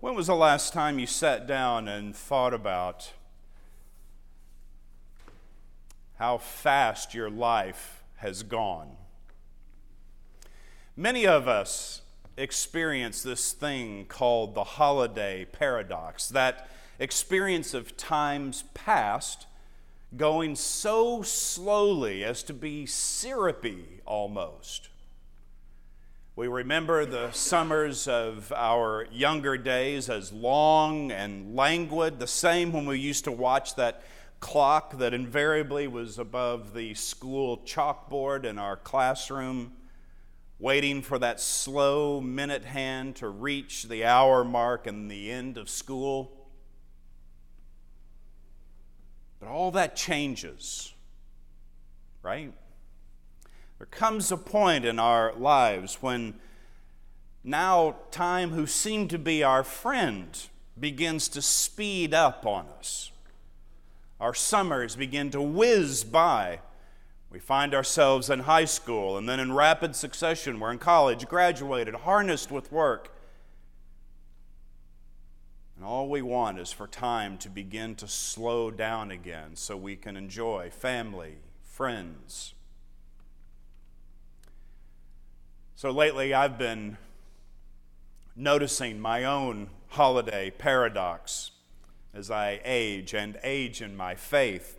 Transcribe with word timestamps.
When 0.00 0.14
was 0.14 0.26
the 0.26 0.34
last 0.34 0.72
time 0.72 0.98
you 0.98 1.06
sat 1.06 1.46
down 1.46 1.88
and 1.88 2.14
thought 2.14 2.52
about 2.52 3.12
how 6.16 6.38
fast 6.38 7.14
your 7.14 7.30
life 7.30 8.02
has 8.16 8.42
gone? 8.42 8.96
Many 10.96 11.26
of 11.26 11.48
us 11.48 12.02
experience 12.36 13.22
this 13.22 13.52
thing 13.52 14.06
called 14.06 14.54
the 14.54 14.64
holiday 14.64 15.44
paradox, 15.44 16.28
that 16.28 16.68
experience 16.98 17.74
of 17.74 17.96
times 17.96 18.64
past 18.74 19.46
going 20.16 20.54
so 20.54 21.22
slowly 21.22 22.22
as 22.22 22.42
to 22.44 22.52
be 22.52 22.86
syrupy 22.86 24.00
almost. 24.04 24.88
We 26.36 26.48
remember 26.48 27.06
the 27.06 27.30
summers 27.30 28.08
of 28.08 28.52
our 28.56 29.06
younger 29.12 29.56
days 29.56 30.10
as 30.10 30.32
long 30.32 31.12
and 31.12 31.54
languid, 31.54 32.18
the 32.18 32.26
same 32.26 32.72
when 32.72 32.86
we 32.86 32.98
used 32.98 33.22
to 33.24 33.30
watch 33.32 33.76
that 33.76 34.02
clock 34.40 34.98
that 34.98 35.14
invariably 35.14 35.86
was 35.86 36.18
above 36.18 36.74
the 36.74 36.94
school 36.94 37.58
chalkboard 37.58 38.44
in 38.44 38.58
our 38.58 38.76
classroom, 38.76 39.74
waiting 40.58 41.02
for 41.02 41.20
that 41.20 41.38
slow 41.38 42.20
minute 42.20 42.64
hand 42.64 43.14
to 43.16 43.28
reach 43.28 43.84
the 43.84 44.04
hour 44.04 44.42
mark 44.42 44.88
and 44.88 45.08
the 45.08 45.30
end 45.30 45.56
of 45.56 45.70
school. 45.70 46.48
But 49.38 49.48
all 49.48 49.70
that 49.70 49.94
changes, 49.94 50.92
right? 52.22 52.52
There 53.78 53.86
comes 53.86 54.30
a 54.30 54.36
point 54.36 54.84
in 54.84 54.98
our 54.98 55.32
lives 55.34 55.98
when 56.00 56.34
now 57.42 57.96
time, 58.10 58.50
who 58.50 58.66
seemed 58.66 59.10
to 59.10 59.18
be 59.18 59.42
our 59.42 59.62
friend, 59.62 60.38
begins 60.78 61.28
to 61.28 61.42
speed 61.42 62.14
up 62.14 62.46
on 62.46 62.66
us. 62.78 63.12
Our 64.18 64.32
summers 64.32 64.96
begin 64.96 65.30
to 65.32 65.42
whiz 65.42 66.04
by. 66.04 66.60
We 67.30 67.38
find 67.38 67.74
ourselves 67.74 68.30
in 68.30 68.40
high 68.40 68.64
school, 68.64 69.18
and 69.18 69.28
then 69.28 69.40
in 69.40 69.52
rapid 69.52 69.94
succession, 69.94 70.60
we're 70.60 70.72
in 70.72 70.78
college, 70.78 71.26
graduated, 71.26 71.94
harnessed 71.94 72.50
with 72.50 72.72
work. 72.72 73.14
And 75.76 75.84
all 75.84 76.08
we 76.08 76.22
want 76.22 76.58
is 76.58 76.72
for 76.72 76.86
time 76.86 77.36
to 77.38 77.50
begin 77.50 77.96
to 77.96 78.08
slow 78.08 78.70
down 78.70 79.10
again 79.10 79.56
so 79.56 79.76
we 79.76 79.96
can 79.96 80.16
enjoy 80.16 80.70
family, 80.70 81.38
friends, 81.62 82.54
So 85.76 85.90
lately, 85.90 86.32
I've 86.32 86.56
been 86.56 86.98
noticing 88.36 89.00
my 89.00 89.24
own 89.24 89.70
holiday 89.88 90.50
paradox 90.50 91.50
as 92.14 92.30
I 92.30 92.60
age 92.64 93.12
and 93.12 93.36
age 93.42 93.82
in 93.82 93.96
my 93.96 94.14
faith. 94.14 94.78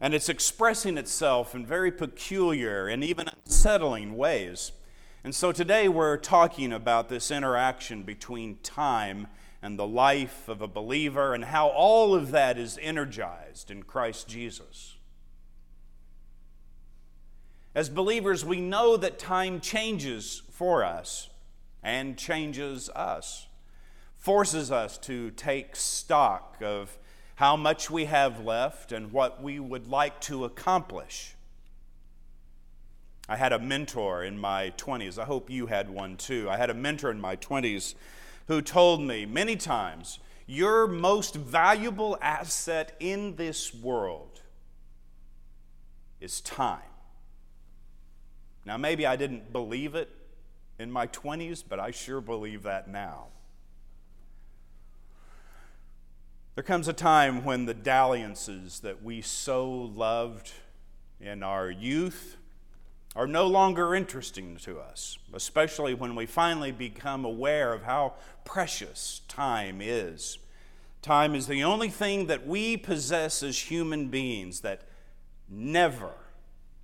And 0.00 0.14
it's 0.14 0.30
expressing 0.30 0.96
itself 0.96 1.54
in 1.54 1.66
very 1.66 1.92
peculiar 1.92 2.88
and 2.88 3.04
even 3.04 3.28
unsettling 3.44 4.16
ways. 4.16 4.72
And 5.22 5.34
so 5.34 5.52
today 5.52 5.88
we're 5.88 6.16
talking 6.16 6.72
about 6.72 7.10
this 7.10 7.30
interaction 7.30 8.02
between 8.02 8.60
time 8.62 9.26
and 9.60 9.78
the 9.78 9.86
life 9.86 10.48
of 10.48 10.62
a 10.62 10.66
believer 10.66 11.34
and 11.34 11.44
how 11.44 11.68
all 11.68 12.14
of 12.14 12.30
that 12.30 12.56
is 12.56 12.78
energized 12.80 13.70
in 13.70 13.82
Christ 13.82 14.26
Jesus. 14.26 14.96
As 17.74 17.88
believers, 17.88 18.44
we 18.44 18.60
know 18.60 18.96
that 18.96 19.18
time 19.18 19.60
changes 19.60 20.42
for 20.50 20.84
us 20.84 21.30
and 21.82 22.16
changes 22.18 22.88
us, 22.90 23.46
forces 24.18 24.72
us 24.72 24.98
to 24.98 25.30
take 25.30 25.76
stock 25.76 26.56
of 26.60 26.98
how 27.36 27.56
much 27.56 27.88
we 27.88 28.06
have 28.06 28.44
left 28.44 28.92
and 28.92 29.12
what 29.12 29.42
we 29.42 29.60
would 29.60 29.86
like 29.86 30.20
to 30.20 30.44
accomplish. 30.44 31.36
I 33.28 33.36
had 33.36 33.52
a 33.52 33.58
mentor 33.60 34.24
in 34.24 34.36
my 34.36 34.72
20s. 34.76 35.16
I 35.16 35.24
hope 35.24 35.48
you 35.48 35.66
had 35.66 35.88
one 35.88 36.16
too. 36.16 36.48
I 36.50 36.56
had 36.56 36.68
a 36.68 36.74
mentor 36.74 37.12
in 37.12 37.20
my 37.20 37.36
20s 37.36 37.94
who 38.48 38.60
told 38.60 39.00
me 39.00 39.24
many 39.24 39.54
times, 39.54 40.18
Your 40.46 40.88
most 40.88 41.36
valuable 41.36 42.18
asset 42.20 42.96
in 42.98 43.36
this 43.36 43.72
world 43.72 44.40
is 46.20 46.40
time. 46.40 46.89
Now, 48.64 48.76
maybe 48.76 49.06
I 49.06 49.16
didn't 49.16 49.52
believe 49.52 49.94
it 49.94 50.10
in 50.78 50.90
my 50.90 51.06
20s, 51.06 51.62
but 51.66 51.80
I 51.80 51.90
sure 51.90 52.20
believe 52.20 52.62
that 52.62 52.88
now. 52.88 53.26
There 56.54 56.64
comes 56.64 56.88
a 56.88 56.92
time 56.92 57.44
when 57.44 57.66
the 57.66 57.74
dalliances 57.74 58.80
that 58.80 59.02
we 59.02 59.22
so 59.22 59.70
loved 59.70 60.52
in 61.20 61.42
our 61.42 61.70
youth 61.70 62.36
are 63.16 63.26
no 63.26 63.46
longer 63.46 63.94
interesting 63.94 64.56
to 64.56 64.78
us, 64.78 65.18
especially 65.32 65.94
when 65.94 66.14
we 66.14 66.26
finally 66.26 66.70
become 66.70 67.24
aware 67.24 67.72
of 67.72 67.82
how 67.82 68.14
precious 68.44 69.22
time 69.26 69.80
is. 69.82 70.38
Time 71.02 71.34
is 71.34 71.46
the 71.46 71.64
only 71.64 71.88
thing 71.88 72.26
that 72.26 72.46
we 72.46 72.76
possess 72.76 73.42
as 73.42 73.58
human 73.58 74.08
beings 74.08 74.60
that 74.60 74.82
never 75.48 76.12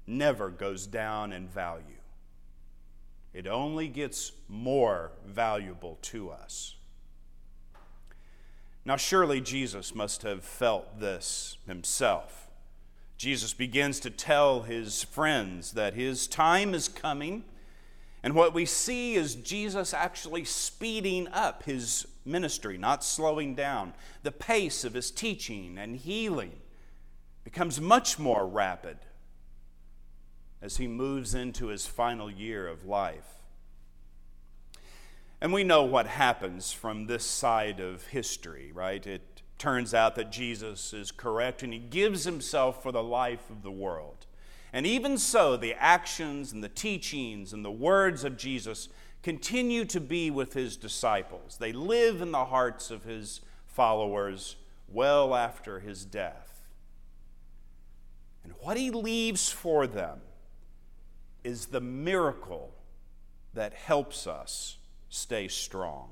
never 0.06 0.50
goes 0.50 0.86
down 0.86 1.32
in 1.32 1.48
value. 1.48 1.84
It 3.34 3.46
only 3.46 3.88
gets 3.88 4.32
more 4.48 5.12
valuable 5.26 5.98
to 6.02 6.30
us. 6.30 6.76
Now, 8.84 8.96
surely 8.96 9.40
Jesus 9.40 9.94
must 9.94 10.22
have 10.22 10.44
felt 10.44 11.00
this 11.00 11.58
himself. 11.66 12.46
Jesus 13.18 13.52
begins 13.52 13.98
to 14.00 14.10
tell 14.10 14.62
his 14.62 15.02
friends 15.02 15.72
that 15.72 15.94
his 15.94 16.26
time 16.26 16.72
is 16.72 16.86
coming. 16.86 17.44
And 18.22 18.34
what 18.34 18.54
we 18.54 18.64
see 18.64 19.14
is 19.14 19.34
Jesus 19.34 19.92
actually 19.92 20.44
speeding 20.44 21.26
up 21.28 21.64
his 21.64 22.06
ministry, 22.24 22.78
not 22.78 23.02
slowing 23.02 23.54
down. 23.54 23.92
The 24.22 24.32
pace 24.32 24.84
of 24.84 24.94
his 24.94 25.10
teaching 25.10 25.78
and 25.78 25.96
healing 25.96 26.52
becomes 27.44 27.80
much 27.80 28.18
more 28.18 28.46
rapid 28.46 28.98
as 30.66 30.78
he 30.78 30.88
moves 30.88 31.32
into 31.32 31.68
his 31.68 31.86
final 31.86 32.28
year 32.28 32.66
of 32.66 32.84
life. 32.84 33.44
And 35.40 35.52
we 35.52 35.62
know 35.62 35.84
what 35.84 36.08
happens 36.08 36.72
from 36.72 37.06
this 37.06 37.24
side 37.24 37.78
of 37.78 38.08
history, 38.08 38.72
right? 38.74 39.06
It 39.06 39.42
turns 39.58 39.94
out 39.94 40.16
that 40.16 40.32
Jesus 40.32 40.92
is 40.92 41.12
correct 41.12 41.62
and 41.62 41.72
he 41.72 41.78
gives 41.78 42.24
himself 42.24 42.82
for 42.82 42.90
the 42.90 43.02
life 43.02 43.48
of 43.48 43.62
the 43.62 43.70
world. 43.70 44.26
And 44.72 44.84
even 44.88 45.18
so, 45.18 45.56
the 45.56 45.74
actions 45.74 46.52
and 46.52 46.64
the 46.64 46.68
teachings 46.68 47.52
and 47.52 47.64
the 47.64 47.70
words 47.70 48.24
of 48.24 48.36
Jesus 48.36 48.88
continue 49.22 49.84
to 49.84 50.00
be 50.00 50.32
with 50.32 50.54
his 50.54 50.76
disciples. 50.76 51.58
They 51.60 51.72
live 51.72 52.20
in 52.20 52.32
the 52.32 52.46
hearts 52.46 52.90
of 52.90 53.04
his 53.04 53.40
followers 53.68 54.56
well 54.88 55.32
after 55.36 55.78
his 55.78 56.04
death. 56.04 56.62
And 58.42 58.52
what 58.58 58.76
he 58.76 58.90
leaves 58.90 59.48
for 59.48 59.86
them 59.86 60.22
is 61.46 61.66
the 61.66 61.80
miracle 61.80 62.74
that 63.54 63.72
helps 63.72 64.26
us 64.26 64.78
stay 65.08 65.46
strong. 65.46 66.10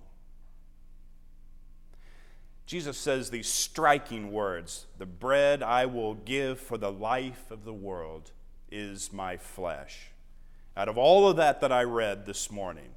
Jesus 2.67 2.97
says 2.97 3.31
these 3.31 3.49
striking 3.49 4.31
words 4.31 4.87
The 4.97 5.07
bread 5.07 5.61
I 5.61 5.87
will 5.87 6.15
give 6.15 6.61
for 6.61 6.79
the 6.79 6.93
life 6.93 7.51
of 7.51 7.65
the 7.65 7.75
world 7.75 8.31
is 8.71 9.13
my 9.13 9.37
flesh. 9.37 10.13
Out 10.77 10.89
of 10.89 10.97
all 10.97 11.29
of 11.29 11.37
that 11.37 11.61
that 11.63 11.73
I 11.73 11.83
read 11.83 12.27
this 12.27 12.49
morning, 12.49 12.93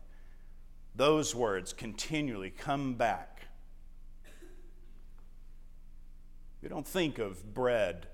those 0.96 1.34
words 1.34 1.74
continually 1.74 2.52
come 2.52 2.94
back. 2.94 3.48
We 6.62 6.70
don't 6.70 6.88
think 6.88 7.18
of 7.18 7.56
bread 7.56 8.06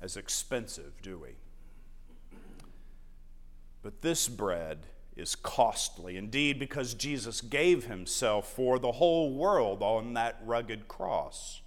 as 0.00 0.16
expensive, 0.16 1.00
do 1.00 1.16
we? 1.16 1.36
But 3.82 4.02
this 4.02 4.28
bread 4.28 4.86
is 5.16 5.34
costly. 5.34 6.16
Indeed, 6.16 6.58
because 6.58 6.94
Jesus 6.94 7.40
gave 7.40 7.86
himself 7.86 8.52
for 8.52 8.78
the 8.78 8.92
whole 8.92 9.32
world 9.32 9.82
on 9.82 10.14
that 10.14 10.40
rugged 10.44 10.88
cross. 10.88 11.62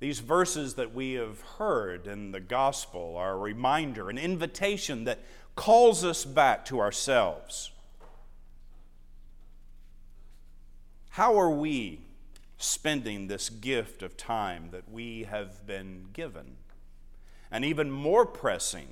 These 0.00 0.18
verses 0.18 0.74
that 0.74 0.92
we 0.92 1.12
have 1.12 1.40
heard 1.58 2.06
in 2.08 2.32
the 2.32 2.40
gospel 2.40 3.16
are 3.16 3.34
a 3.34 3.38
reminder, 3.38 4.10
an 4.10 4.18
invitation 4.18 5.04
that 5.04 5.20
calls 5.54 6.04
us 6.04 6.24
back 6.24 6.64
to 6.66 6.80
ourselves. 6.80 7.70
How 11.10 11.38
are 11.38 11.50
we 11.50 12.00
spending 12.56 13.28
this 13.28 13.48
gift 13.48 14.02
of 14.02 14.16
time 14.16 14.70
that 14.72 14.90
we 14.90 15.24
have 15.24 15.66
been 15.66 16.06
given? 16.12 16.56
And 17.50 17.64
even 17.64 17.90
more 17.90 18.24
pressing, 18.24 18.88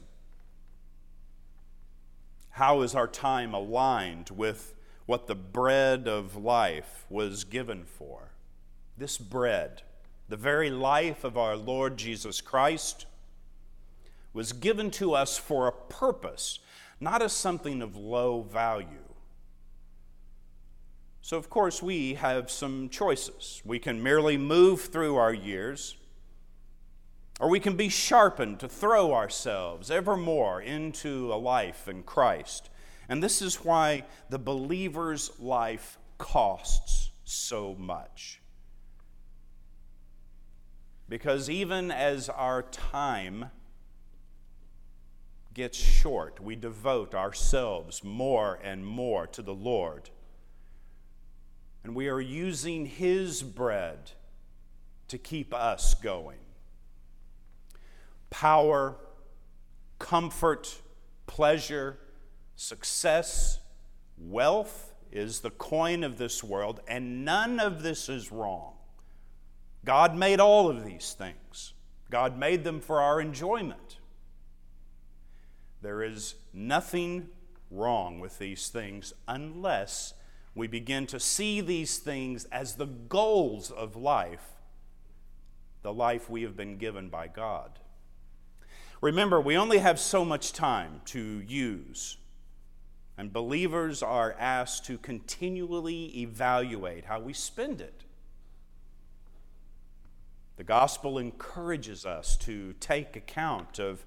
how 2.50 2.82
is 2.82 2.94
our 2.94 3.08
time 3.08 3.54
aligned 3.54 4.30
with 4.30 4.74
what 5.06 5.26
the 5.26 5.34
bread 5.34 6.06
of 6.06 6.36
life 6.36 7.06
was 7.08 7.44
given 7.44 7.84
for. 7.84 8.30
This 8.96 9.18
bread, 9.18 9.82
the 10.28 10.36
very 10.36 10.70
life 10.70 11.24
of 11.24 11.36
our 11.36 11.56
Lord 11.56 11.96
Jesus 11.96 12.40
Christ, 12.40 13.06
was 14.32 14.52
given 14.52 14.90
to 14.92 15.14
us 15.14 15.36
for 15.36 15.66
a 15.66 15.72
purpose, 15.72 16.60
not 17.00 17.22
as 17.22 17.32
something 17.32 17.82
of 17.82 17.96
low 17.96 18.42
value. 18.42 18.86
So, 21.22 21.36
of 21.36 21.50
course, 21.50 21.82
we 21.82 22.14
have 22.14 22.50
some 22.50 22.88
choices. 22.88 23.62
We 23.64 23.78
can 23.78 24.02
merely 24.02 24.36
move 24.36 24.80
through 24.82 25.16
our 25.16 25.34
years, 25.34 25.96
or 27.40 27.48
we 27.48 27.58
can 27.58 27.74
be 27.74 27.88
sharpened 27.88 28.60
to 28.60 28.68
throw 28.68 29.14
ourselves 29.14 29.90
evermore 29.90 30.60
into 30.60 31.32
a 31.32 31.36
life 31.36 31.88
in 31.88 32.02
Christ. 32.02 32.68
And 33.08 33.22
this 33.22 33.40
is 33.40 33.64
why 33.64 34.04
the 34.28 34.38
believer's 34.38 35.32
life 35.40 35.98
costs 36.18 37.10
so 37.24 37.74
much. 37.78 38.42
Because 41.08 41.48
even 41.48 41.90
as 41.90 42.28
our 42.28 42.62
time 42.62 43.46
gets 45.54 45.78
short, 45.78 46.40
we 46.40 46.56
devote 46.56 47.14
ourselves 47.14 48.04
more 48.04 48.60
and 48.62 48.84
more 48.84 49.26
to 49.28 49.40
the 49.40 49.54
Lord. 49.54 50.10
And 51.82 51.96
we 51.96 52.08
are 52.08 52.20
using 52.20 52.84
His 52.84 53.42
bread 53.42 54.12
to 55.08 55.16
keep 55.16 55.54
us 55.54 55.94
going. 55.94 56.38
Power, 58.30 58.96
comfort, 59.98 60.80
pleasure, 61.26 61.98
success, 62.56 63.58
wealth 64.18 64.92
is 65.12 65.40
the 65.40 65.50
coin 65.50 66.04
of 66.04 66.18
this 66.18 66.42
world, 66.42 66.80
and 66.88 67.24
none 67.24 67.58
of 67.58 67.82
this 67.82 68.08
is 68.08 68.30
wrong. 68.30 68.74
God 69.84 70.16
made 70.16 70.40
all 70.40 70.68
of 70.68 70.84
these 70.84 71.14
things, 71.14 71.74
God 72.10 72.38
made 72.38 72.64
them 72.64 72.80
for 72.80 73.00
our 73.00 73.20
enjoyment. 73.20 73.98
There 75.82 76.02
is 76.02 76.34
nothing 76.52 77.28
wrong 77.70 78.20
with 78.20 78.38
these 78.38 78.68
things 78.68 79.14
unless 79.26 80.12
we 80.54 80.66
begin 80.66 81.06
to 81.06 81.20
see 81.20 81.60
these 81.60 81.98
things 81.98 82.44
as 82.46 82.74
the 82.74 82.86
goals 82.86 83.70
of 83.70 83.96
life, 83.96 84.44
the 85.82 85.92
life 85.92 86.28
we 86.28 86.42
have 86.42 86.56
been 86.56 86.76
given 86.76 87.08
by 87.08 87.28
God. 87.28 87.78
Remember, 89.00 89.40
we 89.40 89.56
only 89.56 89.78
have 89.78 89.98
so 89.98 90.24
much 90.24 90.52
time 90.52 91.00
to 91.06 91.40
use, 91.40 92.18
and 93.16 93.32
believers 93.32 94.02
are 94.02 94.36
asked 94.38 94.84
to 94.86 94.98
continually 94.98 96.18
evaluate 96.18 97.06
how 97.06 97.18
we 97.20 97.32
spend 97.32 97.80
it. 97.80 98.04
The 100.58 100.64
gospel 100.64 101.16
encourages 101.16 102.04
us 102.04 102.36
to 102.38 102.74
take 102.74 103.16
account 103.16 103.78
of 103.78 104.04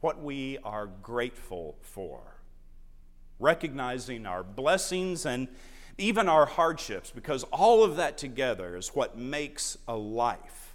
what 0.00 0.22
we 0.22 0.58
are 0.58 0.86
grateful 1.02 1.76
for, 1.82 2.20
recognizing 3.40 4.26
our 4.26 4.44
blessings 4.44 5.26
and 5.26 5.48
even 5.98 6.28
our 6.28 6.46
hardships, 6.46 7.10
because 7.10 7.42
all 7.44 7.82
of 7.82 7.96
that 7.96 8.16
together 8.16 8.76
is 8.76 8.90
what 8.90 9.18
makes 9.18 9.76
a 9.88 9.96
life 9.96 10.74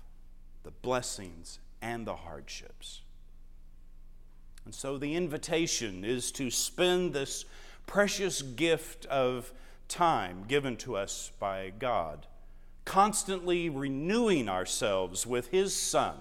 the 0.63 0.71
blessings 0.71 1.59
and 1.81 2.05
the 2.05 2.17
hardships. 2.17 3.01
And 4.65 4.73
so 4.73 4.97
the 4.97 5.15
invitation 5.15 6.03
is 6.05 6.31
to 6.33 6.51
spend 6.51 7.13
this 7.13 7.45
precious 7.87 8.41
gift 8.41 9.05
of 9.07 9.51
time 9.87 10.45
given 10.47 10.77
to 10.77 10.95
us 10.95 11.31
by 11.39 11.71
God, 11.77 12.27
constantly 12.85 13.69
renewing 13.69 14.47
ourselves 14.47 15.25
with 15.25 15.47
His 15.47 15.75
Son 15.75 16.15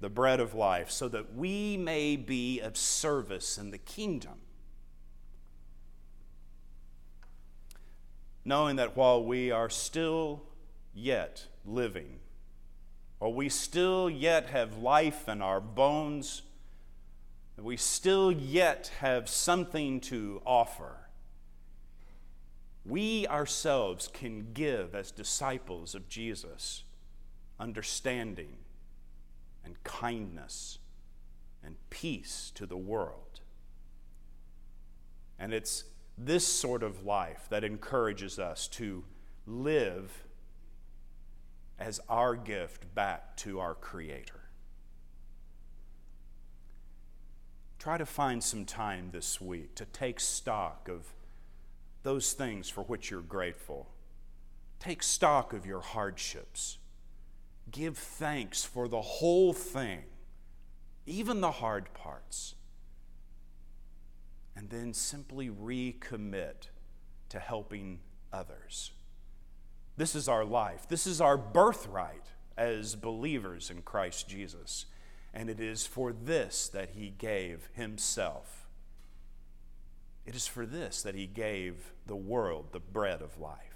the 0.00 0.08
bread 0.08 0.40
of 0.40 0.54
life, 0.54 0.90
so 0.90 1.08
that 1.08 1.34
we 1.34 1.76
may 1.76 2.16
be 2.16 2.58
of 2.60 2.76
service 2.76 3.58
in 3.58 3.70
the 3.70 3.78
kingdom. 3.78 4.40
Knowing 8.44 8.76
that 8.76 8.96
while 8.96 9.22
we 9.22 9.50
are 9.50 9.68
still 9.68 10.42
yet 10.94 11.46
living, 11.66 12.18
while 13.18 13.32
we 13.32 13.50
still 13.50 14.08
yet 14.08 14.46
have 14.46 14.78
life 14.78 15.28
in 15.28 15.42
our 15.42 15.60
bones, 15.60 16.40
that 17.56 17.64
we 17.64 17.76
still 17.76 18.30
yet 18.32 18.92
have 19.00 19.28
something 19.28 20.00
to 20.00 20.40
offer, 20.46 21.08
we 22.84 23.26
ourselves 23.26 24.08
can 24.08 24.52
give 24.52 24.94
as 24.94 25.10
disciples 25.10 25.94
of 25.94 26.08
Jesus 26.08 26.84
understanding 27.58 28.56
and 29.64 29.82
kindness 29.84 30.78
and 31.62 31.76
peace 31.90 32.50
to 32.54 32.64
the 32.64 32.76
world. 32.76 33.40
And 35.38 35.52
it's 35.52 35.84
this 36.16 36.46
sort 36.46 36.82
of 36.82 37.04
life 37.04 37.46
that 37.50 37.64
encourages 37.64 38.38
us 38.38 38.66
to 38.68 39.04
live 39.46 40.24
as 41.78 42.00
our 42.08 42.36
gift 42.36 42.94
back 42.94 43.36
to 43.38 43.58
our 43.58 43.74
Creator. 43.74 44.49
Try 47.80 47.98
to 47.98 48.06
find 48.06 48.44
some 48.44 48.64
time 48.64 49.08
this 49.10 49.40
week 49.40 49.74
to 49.74 49.84
take 49.86 50.20
stock 50.20 50.88
of 50.88 51.12
those 52.04 52.32
things 52.32 52.68
for 52.68 52.82
which 52.82 53.10
you're 53.10 53.20
grateful. 53.20 53.88
Take 54.78 55.02
stock 55.02 55.52
of 55.52 55.66
your 55.66 55.80
hardships 55.80 56.78
give 57.70 57.96
thanks 57.96 58.64
for 58.64 58.88
the 58.88 59.00
whole 59.00 59.52
thing, 59.52 60.02
even 61.06 61.40
the 61.40 61.50
hard 61.50 61.92
parts, 61.94 62.54
and 64.56 64.70
then 64.70 64.92
simply 64.92 65.48
recommit 65.48 66.68
to 67.28 67.38
helping 67.38 68.00
others. 68.32 68.92
This 69.96 70.14
is 70.14 70.28
our 70.28 70.44
life. 70.44 70.88
This 70.88 71.06
is 71.06 71.20
our 71.20 71.36
birthright 71.36 72.26
as 72.56 72.94
believers 72.94 73.70
in 73.70 73.82
Christ 73.82 74.28
Jesus. 74.28 74.86
And 75.32 75.48
it 75.48 75.60
is 75.60 75.86
for 75.86 76.12
this 76.12 76.68
that 76.68 76.90
He 76.90 77.10
gave 77.10 77.68
Himself. 77.72 78.68
It 80.26 80.34
is 80.34 80.46
for 80.46 80.66
this 80.66 81.02
that 81.02 81.14
He 81.14 81.26
gave 81.26 81.92
the 82.06 82.16
world 82.16 82.72
the 82.72 82.80
bread 82.80 83.22
of 83.22 83.38
life. 83.38 83.69